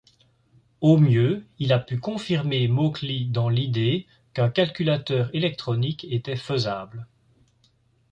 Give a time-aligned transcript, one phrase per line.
[0.81, 7.05] Au mieux, il a pu confirmer Mauchly dans l'idée qu'un calculateur électronique était faisable.